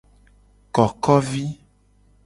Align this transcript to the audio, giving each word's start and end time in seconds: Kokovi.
Kokovi. 0.75 1.45